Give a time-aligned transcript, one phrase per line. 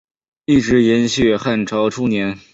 [0.45, 2.39] 一直延续至汉朝初年。